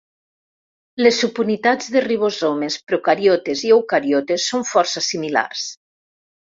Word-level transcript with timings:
Les 1.05 1.19
subunitats 1.23 1.91
de 1.97 2.03
ribosomes 2.07 2.79
procariotes 2.93 3.65
i 3.69 3.73
eucariotes 3.79 4.51
són 4.53 4.71
força 4.75 5.09
similars. 5.13 5.73